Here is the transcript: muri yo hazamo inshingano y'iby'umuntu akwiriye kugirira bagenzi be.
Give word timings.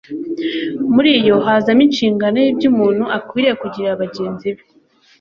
muri 0.93 1.11
yo 1.27 1.35
hazamo 1.45 1.81
inshingano 1.87 2.37
y'iby'umuntu 2.41 3.03
akwiriye 3.17 3.53
kugirira 3.61 4.01
bagenzi 4.01 4.49
be. 4.55 4.63